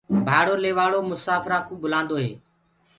[0.27, 2.31] ڀاڙو ليوآݪو مساڦرانٚ ڪو بلانٚدو هي